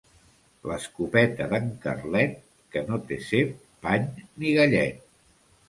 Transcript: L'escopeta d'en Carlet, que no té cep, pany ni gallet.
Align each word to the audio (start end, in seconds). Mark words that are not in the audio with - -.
L'escopeta 0.69 1.47
d'en 1.51 1.67
Carlet, 1.83 2.35
que 2.77 2.85
no 2.89 3.01
té 3.13 3.21
cep, 3.29 3.55
pany 3.87 4.11
ni 4.25 4.59
gallet. 4.59 5.09